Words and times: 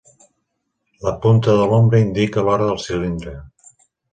La 1.09 1.13
punta 1.27 1.55
de 1.59 1.67
l'ombra 1.73 2.01
indica 2.07 2.47
l'hora 2.49 2.73
al 2.73 2.83
cilindre. 2.89 3.37